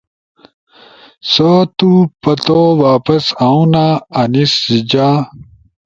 [1.31, 1.91] سو تو
[2.21, 3.87] پتو واپس اونا!
[4.21, 4.53] انیس
[4.91, 5.29] جا۔ ا